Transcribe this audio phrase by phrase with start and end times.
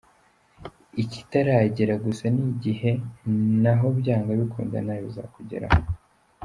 [1.03, 2.91] Ikitaragera gusa n’igihe
[3.61, 5.81] naho byanga bikunda nawe bizakugeraho.